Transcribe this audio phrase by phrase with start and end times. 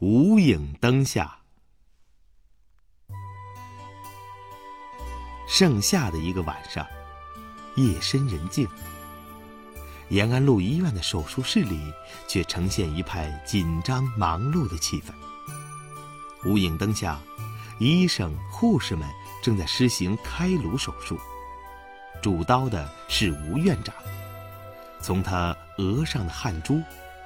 [0.00, 1.38] 无影灯下。
[5.48, 6.86] 盛夏的一个晚上，
[7.74, 8.64] 夜深人静，
[10.08, 11.92] 延安路医院的手术室里
[12.28, 15.12] 却呈现一派紧张忙碌的气氛。
[16.48, 17.18] 无影灯下，
[17.80, 19.04] 医生、护士们
[19.42, 21.18] 正在施行开颅手术。
[22.22, 23.92] 主刀的是吴院长，
[25.00, 26.80] 从他额上的汗珠，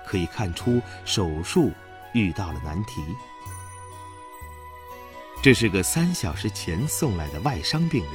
[0.07, 1.71] 可以看出手术
[2.15, 3.03] 遇到了难题。
[5.43, 8.13] 这是个三小时前送来的外伤病人。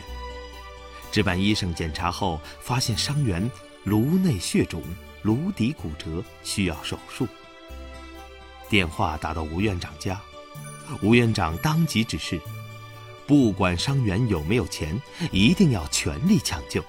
[1.12, 3.49] 值班医生检查后发现伤员
[3.84, 4.84] 颅内血肿、
[5.23, 7.27] 颅底骨折，需要手术。
[8.70, 10.20] 电话打到吴院长家，
[11.02, 12.40] 吴院长当即指示：
[13.26, 15.02] 不管伤员有没有钱，
[15.32, 16.84] 一定要全力抢救。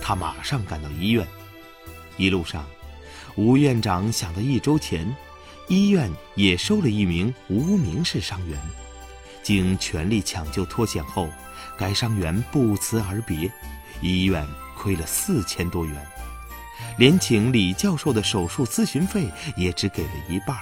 [0.00, 1.26] 他马上赶到医院，
[2.16, 2.64] 一路上，
[3.34, 5.14] 吴院长想到一周前，
[5.68, 8.58] 医院也收了一名无名氏伤员。
[9.42, 11.28] 经全力抢救脱险后，
[11.78, 13.50] 该伤员不辞而别，
[14.00, 16.06] 医院亏了四千多元，
[16.98, 20.56] 连请李教授的手术咨询费也只给了一半。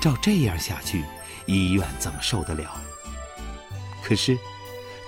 [0.00, 1.04] 照这样下去，
[1.46, 2.80] 医院怎么受得了？
[4.02, 4.38] 可是，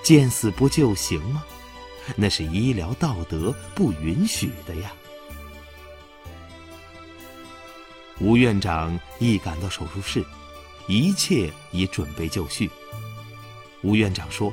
[0.03, 1.43] 见死不救行吗？
[2.15, 4.91] 那是医疗道德不允许的呀。
[8.19, 10.25] 吴院长一赶到手术室。
[10.87, 12.69] 一切已准备就绪。
[13.81, 14.51] 吴院长说：“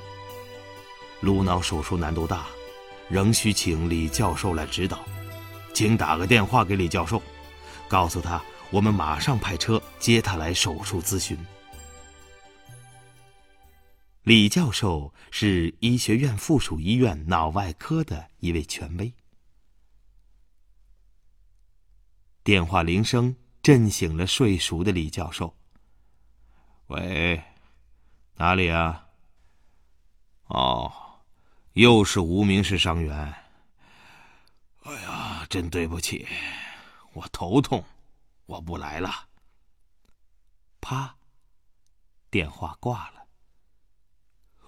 [1.20, 2.47] 颅脑手术难度大，
[3.09, 5.05] 仍需请李教授来指导，
[5.75, 7.20] 请打个电话给李教授，
[7.89, 11.37] 告诉他我们马上派车接他来手术咨询。”
[14.22, 19.12] 李教授是医学院附属医院脑外科的一位权威。
[22.45, 23.34] 电话铃声
[23.69, 25.55] 震醒了睡熟的李教授。
[26.86, 27.44] 喂，
[28.36, 29.08] 哪里啊？
[30.47, 30.91] 哦，
[31.75, 33.34] 又是无名氏伤员。
[34.84, 36.26] 哎呀，真对不起，
[37.12, 37.84] 我头痛，
[38.47, 39.28] 我不来了。
[40.81, 41.14] 啪，
[42.31, 43.26] 电话挂了。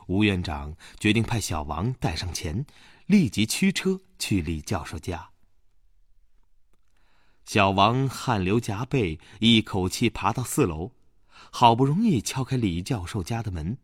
[0.08, 2.66] 吴院长决定派小王带上钱，
[3.06, 5.30] 立即驱车去李教授家。
[7.44, 10.92] 小王汗流浃背，一口气爬到四楼。
[11.50, 13.76] 好不容易敲开李教授家的门，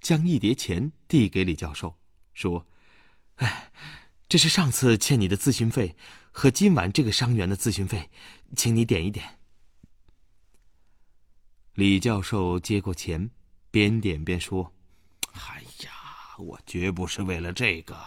[0.00, 1.98] 将一叠钱递给李教授，
[2.32, 2.66] 说
[3.36, 3.70] ：“哎，
[4.26, 5.94] 这是上次欠你的咨询费
[6.30, 8.08] 和今晚这个伤员的咨询费，
[8.56, 9.38] 请你点一点。”
[11.74, 13.30] 李教授接过钱，
[13.70, 14.72] 边点边说
[15.32, 15.90] ：“哎呀，
[16.38, 17.98] 我绝不是为了这个。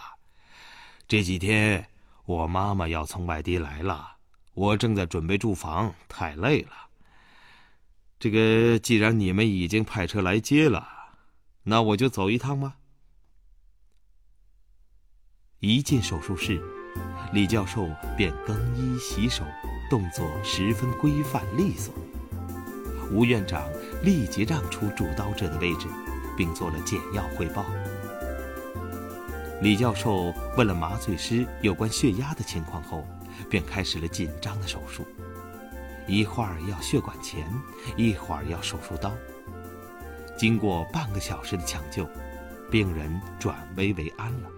[1.06, 1.88] 这几天
[2.24, 4.13] 我妈妈要从外地来了，
[4.54, 6.70] 我正在准备住房，太累了。”
[8.18, 10.88] 这个，既然你们已经派车来接了，
[11.64, 12.76] 那我就走一趟吧。
[15.60, 16.62] 一进手术室，
[17.32, 19.44] 李教授便更衣洗手，
[19.90, 21.94] 动作十分规范利索。
[23.10, 23.68] 吴院长
[24.02, 25.86] 立即让出主刀者的位置，
[26.36, 27.64] 并做了简要汇报。
[29.60, 33.06] 李教授问了麻醉师有关血压的情况后，
[33.48, 35.04] 便开始了紧张的手术。
[36.06, 37.46] 一会儿要血管钳，
[37.96, 39.12] 一会儿要手术刀。
[40.36, 42.06] 经过半个小时的抢救，
[42.70, 44.50] 病人转危为安了。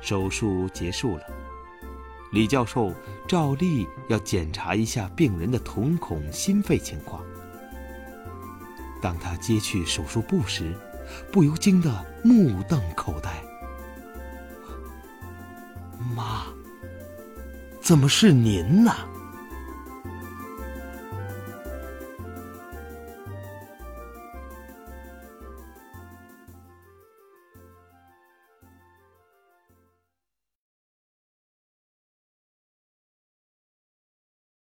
[0.00, 1.24] 手术结束了，
[2.32, 2.92] 李教授
[3.28, 7.24] 照例要检查一下病人的瞳孔、心肺情况。
[9.00, 10.74] 当他揭去手术布时，
[11.30, 13.30] 不由惊得目瞪口呆。
[16.16, 16.44] 妈。
[17.80, 18.94] 怎么是您呢？